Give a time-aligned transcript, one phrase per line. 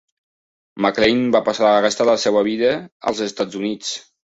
[0.85, 2.73] MacLane va passar la resta de la seva vida
[3.13, 3.97] als Estats Units.